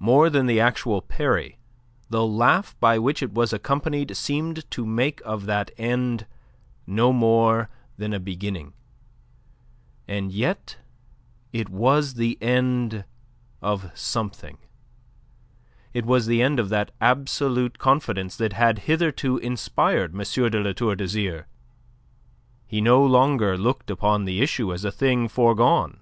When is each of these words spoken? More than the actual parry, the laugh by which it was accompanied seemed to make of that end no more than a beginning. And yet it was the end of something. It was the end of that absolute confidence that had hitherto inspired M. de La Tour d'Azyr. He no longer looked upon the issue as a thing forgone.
More 0.00 0.28
than 0.28 0.46
the 0.46 0.58
actual 0.58 1.00
parry, 1.00 1.60
the 2.10 2.26
laugh 2.26 2.74
by 2.80 2.98
which 2.98 3.22
it 3.22 3.32
was 3.32 3.52
accompanied 3.52 4.16
seemed 4.16 4.68
to 4.72 4.84
make 4.84 5.22
of 5.24 5.46
that 5.46 5.70
end 5.78 6.26
no 6.84 7.12
more 7.12 7.70
than 7.96 8.12
a 8.12 8.18
beginning. 8.18 8.72
And 10.08 10.32
yet 10.32 10.78
it 11.52 11.68
was 11.68 12.14
the 12.14 12.38
end 12.42 13.04
of 13.60 13.92
something. 13.96 14.58
It 15.92 16.06
was 16.06 16.26
the 16.26 16.42
end 16.42 16.58
of 16.58 16.68
that 16.70 16.90
absolute 17.00 17.78
confidence 17.78 18.36
that 18.38 18.54
had 18.54 18.80
hitherto 18.90 19.36
inspired 19.38 20.12
M. 20.12 20.18
de 20.50 20.60
La 20.60 20.72
Tour 20.72 20.96
d'Azyr. 20.96 21.44
He 22.66 22.80
no 22.80 23.06
longer 23.06 23.56
looked 23.56 23.92
upon 23.92 24.24
the 24.24 24.42
issue 24.42 24.74
as 24.74 24.84
a 24.84 24.90
thing 24.90 25.28
forgone. 25.28 26.00